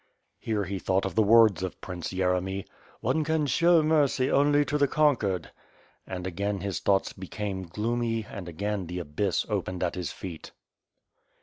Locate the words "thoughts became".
6.79-7.67